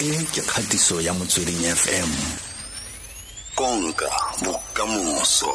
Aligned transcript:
e 0.00 0.24
ke 0.32 0.40
kgatiso 0.40 1.00
ya 1.00 1.14
motsweding 1.14 1.60
fm 1.76 2.10
konka 3.54 4.08
bokamoso 4.44 5.52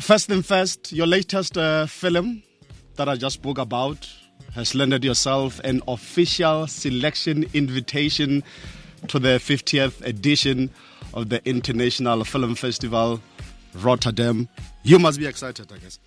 First 0.00 0.30
and 0.30 0.44
first, 0.44 0.92
your 0.92 1.06
latest 1.06 1.56
uh, 1.56 1.86
film 1.86 2.42
that 2.96 3.08
I 3.08 3.14
just 3.16 3.34
spoke 3.34 3.58
about 3.58 4.08
has 4.54 4.74
landed 4.74 5.04
yourself 5.04 5.60
an 5.60 5.80
official 5.86 6.66
selection 6.66 7.46
invitation 7.54 8.42
to 9.08 9.18
the 9.18 9.38
50th 9.38 10.04
edition 10.04 10.70
of 11.14 11.28
the 11.28 11.40
International 11.48 12.24
Film 12.24 12.54
Festival, 12.56 13.20
Rotterdam. 13.74 14.48
You 14.82 14.98
must 14.98 15.18
be 15.18 15.26
excited, 15.26 15.70
I 15.72 15.78
guess. 15.78 15.98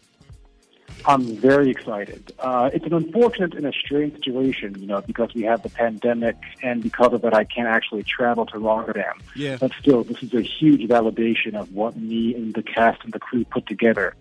I'm 1.06 1.36
very 1.36 1.70
excited. 1.70 2.32
Uh, 2.40 2.70
it's 2.74 2.86
an 2.86 2.94
unfortunate 2.94 3.54
and 3.54 3.66
a 3.66 3.74
strange 3.74 4.14
situation, 4.16 4.80
you 4.80 4.88
know, 4.88 5.02
because 5.02 5.34
we 5.34 5.44
have 5.44 5.62
the 5.62 5.70
pandemic, 5.70 6.36
and 6.64 6.82
because 6.82 7.14
of 7.14 7.22
that, 7.22 7.34
I 7.34 7.44
can't 7.44 7.68
actually 7.68 8.04
travel 8.04 8.46
to 8.48 8.60
Rotterdam. 8.60 9.16
Yeah. 9.36 9.58
But 9.60 9.72
still, 9.80 10.04
this 10.04 10.24
is 10.24 10.34
a 10.34 10.42
huge 10.42 10.90
validation 10.90 11.54
of 11.56 11.74
what 11.74 11.96
me 11.96 12.34
and 12.36 12.54
the 12.54 12.64
cast 12.64 13.04
and 13.04 13.14
the 13.14 13.20
crew 13.20 13.46
put 13.46 13.68
together. 13.68 14.16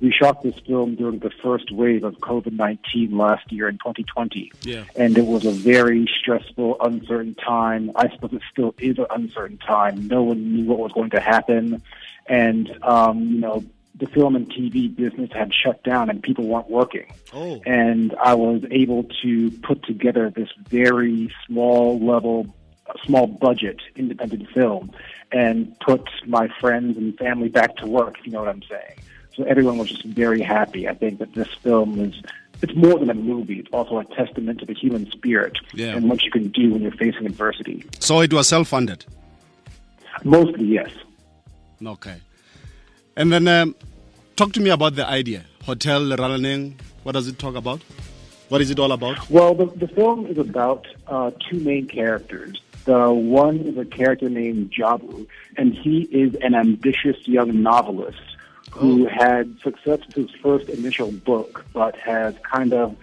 We 0.00 0.10
shot 0.10 0.42
this 0.42 0.58
film 0.66 0.94
during 0.94 1.18
the 1.18 1.30
first 1.42 1.70
wave 1.70 2.04
of 2.04 2.14
COVID 2.16 2.52
19 2.52 3.16
last 3.16 3.52
year 3.52 3.68
in 3.68 3.74
2020. 3.74 4.50
Yeah. 4.62 4.84
And 4.96 5.18
it 5.18 5.26
was 5.26 5.44
a 5.44 5.50
very 5.50 6.08
stressful, 6.20 6.78
uncertain 6.80 7.34
time. 7.34 7.92
I 7.96 8.08
suppose 8.08 8.32
it 8.32 8.42
still 8.50 8.74
is 8.78 8.98
an 8.98 9.06
uncertain 9.10 9.58
time. 9.58 10.08
No 10.08 10.22
one 10.22 10.54
knew 10.54 10.64
what 10.64 10.78
was 10.78 10.92
going 10.92 11.10
to 11.10 11.20
happen. 11.20 11.82
And, 12.26 12.78
um, 12.82 13.28
you 13.28 13.40
know, 13.40 13.64
the 13.94 14.06
film 14.06 14.36
and 14.36 14.50
TV 14.50 14.94
business 14.94 15.30
had 15.32 15.52
shut 15.52 15.82
down 15.84 16.08
and 16.10 16.22
people 16.22 16.46
weren't 16.46 16.70
working. 16.70 17.06
Oh. 17.32 17.60
And 17.66 18.14
I 18.22 18.34
was 18.34 18.62
able 18.70 19.04
to 19.22 19.50
put 19.62 19.82
together 19.84 20.30
this 20.30 20.48
very 20.68 21.32
small 21.46 21.98
level, 22.04 22.54
small 23.04 23.26
budget 23.26 23.80
independent 23.96 24.48
film 24.50 24.90
and 25.32 25.78
put 25.80 26.08
my 26.26 26.48
friends 26.60 26.96
and 26.96 27.16
family 27.18 27.48
back 27.48 27.76
to 27.76 27.86
work, 27.86 28.18
if 28.18 28.26
you 28.26 28.32
know 28.32 28.40
what 28.40 28.48
I'm 28.48 28.62
saying. 28.62 28.98
So 29.36 29.44
everyone 29.44 29.78
was 29.78 29.88
just 29.90 30.04
very 30.04 30.40
happy. 30.40 30.88
I 30.88 30.94
think 30.94 31.18
that 31.18 31.34
this 31.34 31.48
film 31.62 32.00
is 32.00 32.14
it's 32.62 32.74
more 32.74 32.98
than 32.98 33.08
a 33.10 33.14
movie. 33.14 33.58
It's 33.58 33.70
also 33.72 33.98
a 33.98 34.04
testament 34.04 34.60
to 34.60 34.66
the 34.66 34.74
human 34.74 35.10
spirit 35.10 35.56
Yeah. 35.72 35.96
and 35.96 36.08
what 36.10 36.22
you 36.24 36.30
can 36.30 36.48
do 36.48 36.72
when 36.72 36.82
you're 36.82 36.92
facing 36.92 37.26
adversity. 37.26 37.84
So 38.00 38.20
it 38.20 38.32
was 38.32 38.48
self 38.48 38.68
funded. 38.68 39.04
Mostly, 40.24 40.66
yes. 40.66 40.90
Okay. 41.84 42.16
And 43.16 43.32
then 43.32 43.48
um, 43.48 43.74
talk 44.36 44.52
to 44.52 44.60
me 44.60 44.70
about 44.70 44.94
the 44.94 45.06
idea. 45.06 45.44
Hotel 45.64 46.00
Lerallaneng, 46.00 46.74
what 47.02 47.12
does 47.12 47.28
it 47.28 47.38
talk 47.38 47.54
about? 47.54 47.80
What 48.48 48.60
is 48.60 48.70
it 48.70 48.78
all 48.78 48.92
about? 48.92 49.30
Well, 49.30 49.54
the, 49.54 49.66
the 49.66 49.88
film 49.88 50.26
is 50.26 50.38
about 50.38 50.86
uh, 51.06 51.30
two 51.48 51.60
main 51.60 51.86
characters. 51.86 52.60
The 52.84 53.12
one 53.12 53.58
is 53.58 53.76
a 53.76 53.84
character 53.84 54.28
named 54.28 54.72
Jabu, 54.72 55.26
and 55.56 55.74
he 55.74 56.02
is 56.10 56.34
an 56.36 56.54
ambitious 56.54 57.28
young 57.28 57.62
novelist 57.62 58.18
who 58.72 59.06
had 59.06 59.58
success 59.60 60.00
with 60.06 60.14
his 60.14 60.30
first 60.42 60.68
initial 60.68 61.12
book, 61.12 61.64
but 61.72 61.96
has 61.96 62.34
kind 62.42 62.72
of 62.72 62.96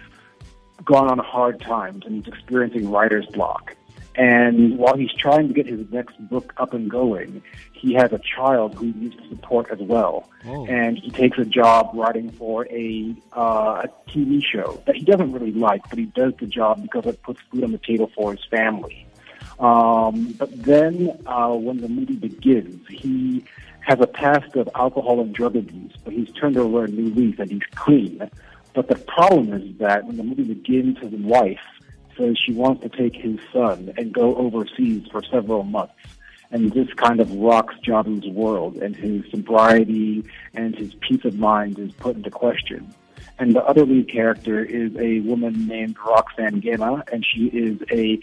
gone 0.84 1.08
on 1.08 1.18
hard 1.18 1.60
times 1.60 2.04
and 2.06 2.16
he's 2.16 2.32
experiencing 2.32 2.90
writer's 2.90 3.26
block. 3.26 3.76
And 4.14 4.78
while 4.78 4.96
he's 4.96 5.12
trying 5.12 5.48
to 5.48 5.54
get 5.54 5.66
his 5.66 5.90
next 5.92 6.18
book 6.28 6.52
up 6.56 6.74
and 6.74 6.90
going, 6.90 7.42
he 7.72 7.94
has 7.94 8.12
a 8.12 8.18
child 8.18 8.74
who 8.74 8.92
needs 8.92 9.14
to 9.16 9.28
support 9.28 9.70
as 9.70 9.78
well. 9.78 10.28
Oh. 10.44 10.66
And 10.66 10.98
he 10.98 11.10
takes 11.10 11.38
a 11.38 11.44
job 11.44 11.90
writing 11.94 12.30
for 12.32 12.66
a, 12.66 13.14
uh, 13.36 13.84
a 13.84 14.10
TV 14.10 14.42
show 14.44 14.82
that 14.86 14.96
he 14.96 15.04
doesn't 15.04 15.32
really 15.32 15.52
like, 15.52 15.88
but 15.88 15.98
he 15.98 16.06
does 16.06 16.32
the 16.40 16.46
job 16.46 16.82
because 16.82 17.06
it 17.06 17.22
puts 17.22 17.40
food 17.50 17.62
on 17.62 17.72
the 17.72 17.78
table 17.78 18.10
for 18.14 18.32
his 18.34 18.44
family. 18.50 19.06
Um, 19.60 20.32
but 20.32 20.50
then 20.62 21.16
uh, 21.26 21.54
when 21.54 21.80
the 21.80 21.88
movie 21.88 22.16
begins, 22.16 22.86
he 22.88 23.44
has 23.80 24.00
a 24.00 24.06
past 24.06 24.54
of 24.56 24.68
alcohol 24.74 25.20
and 25.20 25.34
drug 25.34 25.56
abuse, 25.56 25.94
but 26.04 26.12
he's 26.12 26.30
turned 26.32 26.56
over 26.56 26.84
a 26.84 26.88
new 26.88 27.12
leaf 27.14 27.38
and 27.38 27.50
he's 27.50 27.62
clean. 27.74 28.28
But 28.74 28.88
the 28.88 28.96
problem 28.96 29.52
is 29.52 29.78
that 29.78 30.04
when 30.04 30.16
the 30.16 30.22
movie 30.22 30.44
begins, 30.44 30.98
his 30.98 31.12
wife 31.12 31.58
says 32.18 32.36
she 32.38 32.52
wants 32.52 32.82
to 32.82 32.88
take 32.88 33.14
his 33.14 33.38
son 33.52 33.92
and 33.96 34.12
go 34.12 34.36
overseas 34.36 35.06
for 35.10 35.22
several 35.22 35.62
months. 35.62 35.94
And 36.50 36.72
this 36.72 36.92
kind 36.94 37.20
of 37.20 37.30
rocks 37.34 37.74
Jabu's 37.86 38.26
world, 38.28 38.76
and 38.76 38.96
his 38.96 39.22
sobriety 39.30 40.24
and 40.54 40.74
his 40.74 40.94
peace 40.94 41.24
of 41.24 41.38
mind 41.38 41.78
is 41.78 41.92
put 41.92 42.16
into 42.16 42.30
question. 42.30 42.94
And 43.38 43.54
the 43.54 43.62
other 43.64 43.84
lead 43.84 44.10
character 44.10 44.64
is 44.64 44.96
a 44.96 45.20
woman 45.20 45.68
named 45.68 45.96
Roxanne 46.04 46.60
Gema, 46.60 47.04
and 47.12 47.24
she 47.24 47.46
is 47.46 47.80
a 47.90 48.20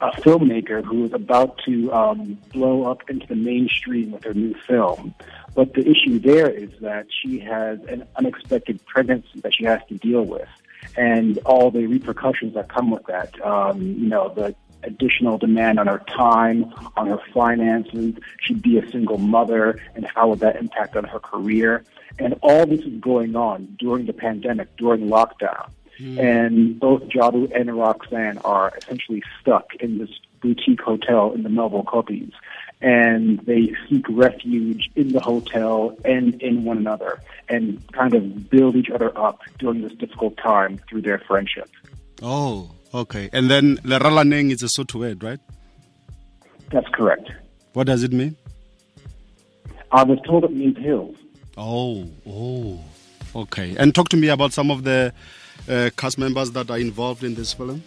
a 0.00 0.10
filmmaker 0.12 0.82
who 0.82 1.04
is 1.04 1.12
about 1.12 1.60
to 1.66 1.92
um, 1.92 2.38
blow 2.52 2.90
up 2.90 3.08
into 3.10 3.26
the 3.26 3.34
mainstream 3.34 4.12
with 4.12 4.24
her 4.24 4.32
new 4.32 4.54
film. 4.66 5.14
But 5.54 5.74
the 5.74 5.86
issue 5.86 6.18
there 6.18 6.48
is 6.48 6.70
that 6.80 7.06
she 7.10 7.38
has 7.40 7.80
an 7.84 8.06
unexpected 8.16 8.84
pregnancy 8.86 9.40
that 9.42 9.54
she 9.54 9.64
has 9.64 9.80
to 9.88 9.98
deal 9.98 10.22
with, 10.22 10.48
and 10.96 11.38
all 11.44 11.70
the 11.70 11.86
repercussions 11.86 12.54
that 12.54 12.68
come 12.68 12.90
with 12.90 13.06
that. 13.06 13.40
Um, 13.44 13.80
you 13.80 14.08
know, 14.08 14.32
the 14.34 14.54
additional 14.82 15.36
demand 15.38 15.78
on 15.78 15.86
her 15.86 16.02
time, 16.08 16.72
on 16.96 17.06
her 17.08 17.20
finances. 17.34 18.14
She'd 18.40 18.62
be 18.62 18.78
a 18.78 18.90
single 18.90 19.18
mother, 19.18 19.78
and 19.94 20.06
how 20.06 20.28
would 20.28 20.40
that 20.40 20.56
impact 20.56 20.96
on 20.96 21.04
her 21.04 21.20
career? 21.20 21.84
And 22.18 22.34
all 22.42 22.66
this 22.66 22.80
is 22.80 23.00
going 23.00 23.36
on 23.36 23.76
during 23.78 24.06
the 24.06 24.12
pandemic, 24.12 24.76
during 24.76 25.08
lockdown 25.08 25.70
and 26.00 26.78
both 26.78 27.02
Jabu 27.04 27.50
and 27.54 27.76
Roxanne 27.76 28.38
are 28.38 28.72
essentially 28.76 29.22
stuck 29.40 29.74
in 29.76 29.98
this 29.98 30.10
boutique 30.40 30.80
hotel 30.80 31.32
in 31.32 31.42
the 31.42 31.48
Melville 31.48 31.84
Koppies. 31.84 32.32
And 32.82 33.40
they 33.40 33.74
seek 33.88 34.06
refuge 34.08 34.90
in 34.96 35.12
the 35.12 35.20
hotel 35.20 35.96
and 36.04 36.40
in 36.40 36.64
one 36.64 36.78
another 36.78 37.20
and 37.48 37.80
kind 37.92 38.14
of 38.14 38.48
build 38.48 38.74
each 38.74 38.88
other 38.88 39.16
up 39.18 39.40
during 39.58 39.82
this 39.82 39.92
difficult 39.92 40.38
time 40.38 40.80
through 40.88 41.02
their 41.02 41.18
friendship. 41.18 41.68
Oh, 42.22 42.70
okay. 42.94 43.28
And 43.32 43.50
then 43.50 43.74
the 43.84 43.98
Ralaneng 43.98 44.50
is 44.50 44.62
a 44.62 44.66
Sotho 44.66 45.00
word, 45.00 45.22
right? 45.22 45.40
That's 46.70 46.88
correct. 46.88 47.30
What 47.74 47.86
does 47.86 48.02
it 48.02 48.12
mean? 48.12 48.36
I 49.92 50.04
was 50.04 50.18
told 50.24 50.44
it 50.44 50.52
means 50.52 50.78
hills. 50.78 51.16
Oh, 51.56 52.08
oh, 52.26 52.80
okay. 53.34 53.76
And 53.76 53.94
talk 53.94 54.08
to 54.10 54.16
me 54.16 54.28
about 54.28 54.52
some 54.52 54.70
of 54.70 54.84
the 54.84 55.12
uh, 55.68 55.90
cast 55.96 56.16
members 56.16 56.52
that 56.52 56.70
are 56.70 56.78
involved 56.78 57.24
in 57.24 57.34
this 57.34 57.52
film. 57.52 57.82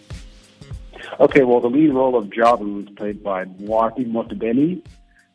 Okay, 1.20 1.42
well, 1.42 1.60
the 1.60 1.70
lead 1.70 1.92
role 1.92 2.16
of 2.16 2.26
Jabu 2.26 2.82
is 2.82 2.94
played 2.96 3.22
by 3.22 3.44
Mwati 3.44 4.10
Motobeni, 4.10 4.82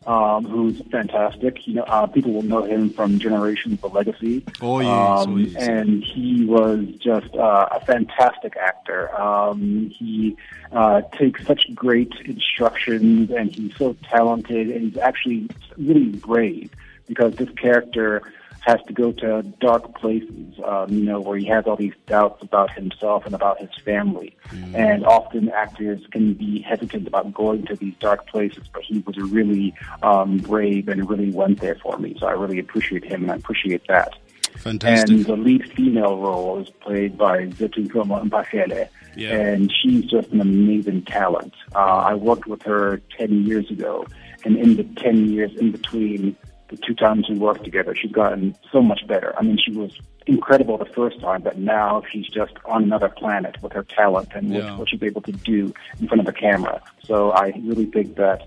um, 0.05 0.45
who's 0.45 0.81
fantastic. 0.91 1.67
You 1.67 1.75
know, 1.75 1.83
uh, 1.83 2.07
people 2.07 2.33
will 2.33 2.41
know 2.43 2.63
him 2.63 2.89
from 2.89 3.19
Generations 3.19 3.79
of 3.83 3.93
Legacy. 3.93 4.43
Oh, 4.61 4.79
yes, 4.79 4.89
um, 4.89 5.33
oh, 5.33 5.37
yes. 5.37 5.55
And 5.55 6.03
he 6.03 6.45
was 6.45 6.85
just 6.99 7.33
uh, 7.35 7.69
a 7.71 7.79
fantastic 7.85 8.57
actor. 8.57 9.13
Um, 9.19 9.89
he 9.89 10.35
uh, 10.71 11.01
takes 11.17 11.45
such 11.45 11.73
great 11.73 12.13
instructions, 12.25 13.31
and 13.31 13.53
he's 13.53 13.75
so 13.77 13.95
talented, 14.03 14.69
and 14.69 14.91
he's 14.91 14.97
actually 14.97 15.49
really 15.77 16.09
brave 16.09 16.71
because 17.07 17.35
this 17.35 17.49
character 17.51 18.21
has 18.61 18.79
to 18.87 18.93
go 18.93 19.11
to 19.13 19.41
dark 19.59 19.95
places, 19.99 20.59
um, 20.65 20.89
you 20.89 21.03
know, 21.03 21.19
where 21.19 21.37
he 21.37 21.45
has 21.45 21.65
all 21.65 21.75
these 21.75 21.93
doubts 22.07 22.43
about 22.43 22.71
himself 22.73 23.25
and 23.25 23.33
about 23.33 23.59
his 23.59 23.69
family. 23.83 24.35
And 24.73 25.05
often 25.05 25.49
actors 25.49 26.01
can 26.11 26.33
be 26.33 26.61
hesitant 26.61 27.07
about 27.07 27.33
going 27.33 27.65
to 27.67 27.75
these 27.75 27.95
dark 27.99 28.27
places, 28.27 28.67
but 28.71 28.83
he 28.83 28.99
was 28.99 29.17
really 29.17 29.73
um, 30.03 30.37
brave 30.37 30.87
and 30.87 31.09
really 31.09 31.31
went 31.31 31.61
there 31.61 31.75
for 31.75 31.97
me. 31.97 32.15
So 32.19 32.27
I 32.27 32.31
really 32.31 32.59
appreciate 32.59 33.03
him 33.03 33.23
and 33.23 33.31
I 33.31 33.35
appreciate 33.35 33.87
that. 33.87 34.15
Fantastic. 34.57 35.09
And 35.09 35.25
the 35.25 35.37
lead 35.37 35.71
female 35.73 36.17
role 36.17 36.59
is 36.59 36.69
played 36.69 37.17
by 37.17 37.45
Zethu 37.47 37.87
Dlomo 37.87 38.27
Mphahlele. 38.27 38.89
Yeah. 39.15 39.35
And 39.35 39.71
she's 39.71 40.05
just 40.05 40.29
an 40.29 40.41
amazing 40.41 41.03
talent. 41.03 41.53
Uh, 41.75 41.79
I 41.79 42.13
worked 42.13 42.47
with 42.47 42.61
her 42.63 43.01
10 43.17 43.45
years 43.45 43.69
ago. 43.71 44.05
And 44.45 44.57
in 44.57 44.77
the 44.77 44.83
10 44.83 45.29
years 45.29 45.55
in 45.57 45.71
between 45.71 46.35
the 46.69 46.77
two 46.77 46.93
times 46.95 47.27
we 47.29 47.37
worked 47.37 47.63
together, 47.63 47.93
she's 47.95 48.11
gotten 48.11 48.55
so 48.71 48.81
much 48.81 49.05
better. 49.07 49.33
I 49.37 49.41
mean, 49.43 49.57
she 49.63 49.71
was 49.71 49.91
incredible 50.27 50.77
the 50.77 50.85
first 50.85 51.19
time, 51.19 51.41
but 51.41 51.57
now 51.57 52.03
she's 52.11 52.27
just 52.27 52.53
on 52.65 52.83
another 52.83 53.09
planet 53.09 53.61
with 53.61 53.73
her 53.73 53.83
talent 53.83 54.29
and 54.33 54.53
Yeah. 54.53 54.71
what, 54.71 54.79
what 54.79 54.89
she's 54.89 55.01
able 55.03 55.21
to 55.23 55.31
do 55.31 55.73
in 55.99 56.07
front 56.07 56.19
of 56.19 56.25
the 56.25 56.33
camera. 56.33 56.81
So 57.03 57.31
I 57.31 57.53
really 57.63 57.85
think 57.85 58.15
that 58.17 58.45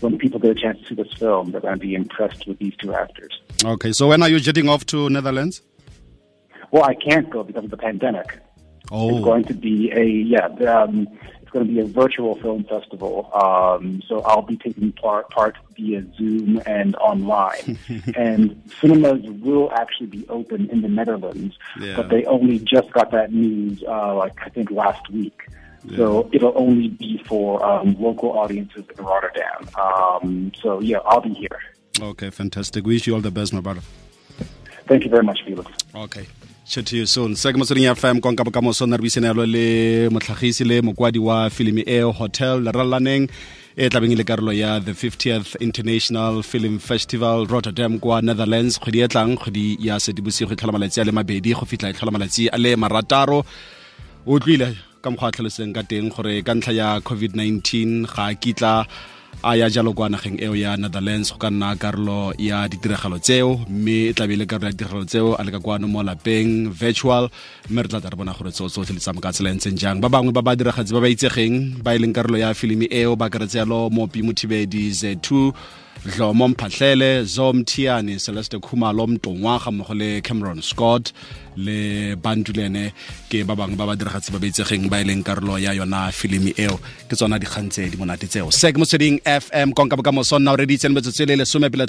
when 0.00 0.18
people 0.18 0.38
get 0.40 0.50
a 0.50 0.54
chance 0.54 0.80
to 0.80 0.86
see 0.88 0.94
this 0.94 1.12
film, 1.14 1.50
they're 1.52 1.60
going 1.60 1.74
to 1.74 1.80
be 1.80 1.94
impressed 1.94 2.46
with 2.46 2.58
these 2.58 2.74
two 2.76 2.92
actors. 2.94 3.40
Okay, 3.64 3.92
so 3.92 4.08
when 4.08 4.22
are 4.22 4.28
you 4.28 4.40
jetting 4.40 4.68
off 4.68 4.84
to 4.86 5.08
Netherlands? 5.08 5.62
Well, 6.70 6.84
I 6.84 6.94
can't 6.94 7.28
go 7.30 7.42
because 7.44 7.64
of 7.64 7.70
the 7.70 7.76
pandemic. 7.76 8.40
It's 8.94 9.00
Oh, 9.18 9.24
going 9.24 9.44
to 9.44 9.54
be 9.54 9.90
a 9.90 10.04
yeah. 10.04 10.46
Um, 10.70 11.08
it's 11.40 11.50
going 11.50 11.66
to 11.66 11.72
be 11.72 11.80
a 11.80 11.86
virtual 11.86 12.34
film 12.36 12.64
festival. 12.64 13.30
Um, 13.34 14.02
so 14.06 14.20
I'll 14.20 14.42
be 14.42 14.58
taking 14.58 14.92
part 14.92 15.30
part 15.30 15.56
via 15.74 16.04
Zoom 16.18 16.60
and 16.66 16.94
online. 16.96 17.78
and 18.16 18.60
cinemas 18.80 19.22
will 19.40 19.72
actually 19.72 20.08
be 20.08 20.28
open 20.28 20.68
in 20.70 20.82
the 20.82 20.88
Netherlands, 20.88 21.56
Yeah. 21.80 21.96
but 21.96 22.10
they 22.10 22.26
only 22.26 22.58
just 22.58 22.90
got 22.92 23.10
that 23.12 23.32
news 23.32 23.82
uh, 23.88 24.14
like 24.14 24.34
I 24.44 24.50
think 24.50 24.70
last 24.70 25.08
week. 25.10 25.40
So 25.96 26.28
it'll 26.32 26.52
only 26.56 26.88
be 26.90 27.20
for 27.26 27.64
um, 27.64 27.96
local 27.98 28.38
audiences 28.38 28.84
in 28.96 29.04
Rotterdam. 29.04 29.68
Um, 29.76 30.52
so 30.62 30.80
yeah, 30.80 30.98
I'll 31.04 31.20
be 31.20 31.30
here. 31.34 31.58
Okay, 32.00 32.30
fantastic. 32.30 32.84
We 32.86 32.94
wish 32.94 33.06
you 33.06 33.14
all 33.14 33.20
the 33.20 33.32
best, 33.32 33.52
my 33.52 33.60
brother. 33.60 33.80
Thank 34.88 35.04
you 35.04 35.10
very 35.10 35.22
much, 35.22 35.42
Felix. 35.44 35.70
Okay. 35.94 36.26
Chat 36.64 36.86
to 36.86 36.96
you 36.96 37.06
soon. 37.06 37.34
Se 37.36 37.52
ke 37.52 37.56
motsweding 37.56 37.88
FM 37.94 38.20
konka 38.20 38.44
bokamoso 38.44 38.86
na 38.88 38.96
re 38.96 39.02
buisanelo 39.02 39.44
le 39.46 40.08
motlhagisi 40.10 40.64
le 40.64 40.80
mokwadi 40.80 41.18
wa 41.18 41.50
filimi 41.50 41.82
e 41.86 42.00
hotel 42.00 42.62
lerallaneng 42.62 43.28
e 43.76 43.88
tlabeng 43.88 44.16
le 44.16 44.24
karolo 44.24 44.52
ya 44.52 44.78
the 44.78 44.92
50th 44.92 45.56
international 45.60 46.42
film 46.42 46.78
festival 46.78 47.46
rotterdam 47.46 47.98
kwa 47.98 48.22
netherlands 48.22 48.78
kgwedi 48.78 49.00
e 49.00 49.08
tlang 49.08 49.36
kgwedi 49.36 49.78
ya 49.80 50.00
sedibosigo 50.00 50.52
e 50.52 50.56
tlhola 50.56 50.72
malatsi 50.72 51.00
a 51.00 51.04
le 51.04 51.12
mabedi 51.12 51.54
go 51.54 51.64
fitlha 51.64 51.90
e 51.90 51.92
tlhola 51.92 52.12
malatsi 52.12 52.48
a 52.48 52.58
le 52.58 52.76
marataro 52.76 53.44
o 54.26 54.38
tlwile 54.38 54.76
ka 55.02 55.10
mokgwa 55.10 55.28
a 55.28 55.32
tlhaloseng 55.32 55.72
ka 55.74 55.82
teng 55.82 56.12
gore 56.14 56.42
ka 56.42 56.54
ntlha 56.54 56.72
ya 56.72 56.88
covid-19 57.00 58.06
ga 58.06 58.26
a 58.28 58.34
kitla 58.34 58.86
a 59.42 59.56
ya 59.58 59.66
jalo 59.66 59.90
kwa 59.92 60.08
nageng 60.08 60.38
eo 60.38 60.54
ya 60.54 60.76
netherlands 60.78 61.34
go 61.34 61.38
ka 61.38 61.50
nna 61.50 61.74
karolo 61.74 62.30
ya 62.38 62.68
ditiragalo 62.70 63.18
tseo 63.18 63.66
mme 63.66 64.08
e 64.08 64.12
tlabe 64.14 64.34
e 64.34 64.36
le 64.38 64.46
karolo 64.46 64.66
ya 64.66 64.72
ditiragalo 64.72 65.04
tseo 65.04 65.34
a 65.34 65.42
le 65.42 65.50
ka 65.50 65.58
kwano 65.58 65.90
mo 65.90 65.98
lapeng 66.02 66.70
virtual 66.70 67.26
mme 67.66 67.82
re 67.82 67.88
tla 67.90 68.00
tla 68.00 68.10
re 68.10 68.16
bona 68.16 68.32
gore 68.38 68.54
tseo 68.54 68.70
tsotlhe 68.70 68.94
le 68.94 69.02
tsamo 69.02 69.18
ka 69.18 69.34
tsela 69.34 69.50
e 69.50 69.54
ntseng 69.58 69.74
jang. 69.74 69.98
Ba 69.98 70.06
bangwe 70.08 70.30
ba 70.30 70.46
ba 70.46 70.54
diragatsi 70.54 70.94
ba 70.94 71.02
ba 71.02 71.10
itsegeng 71.10 71.82
ba 71.82 71.90
e 71.90 71.98
leng 71.98 72.14
karolo 72.14 72.38
ya 72.38 72.54
filimi 72.54 72.86
eo 72.86 73.18
ba 73.18 73.26
karetse 73.26 73.58
yalo 73.58 73.90
mopi 73.90 74.22
mothibedi 74.22 74.94
z2 74.94 75.50
dlomo 76.04 76.48
mphatlhele 76.48 77.24
zomthiane 77.24 78.18
celeste 78.18 78.58
khumalo 78.58 79.06
mtongwa 79.06 79.58
ga 79.58 79.70
mmogo 79.70 79.94
le 79.94 80.20
cameron 80.20 80.62
scott 80.62 81.12
le 81.56 82.16
bantu 82.16 82.52
le 82.52 82.64
ene 82.66 82.92
ke 83.30 83.44
ba 83.44 83.54
bangwe 83.54 83.76
ba 83.76 83.86
ba 83.86 83.94
diragatsi 83.96 84.32
ba 84.32 84.38
ba 84.38 84.46
itsegeng 84.46 84.90
ba 84.90 85.00
e 85.00 85.04
leng 85.04 85.22
karolo 85.22 85.58
ya 85.58 85.72
yona 85.74 86.10
filimi 86.10 86.54
eo. 86.58 86.80
Ke 87.08 87.14
tsona 87.14 87.38
dikgang 87.38 87.68
tse 87.70 87.90
di 87.90 87.96
monate 87.96 88.26
tseo. 88.26 88.50
Sek 88.50 88.76
motsweding 88.76 89.20
fm 89.22 89.72
konka 89.72 89.96
bokamoso 89.96 90.38
nna 90.38 90.52
o 90.52 90.56
reditse 90.56 90.88
metsotso 90.88 91.22
e 91.22 91.26
le 91.26 91.36
lesome 91.36 91.70
pele 91.70 91.86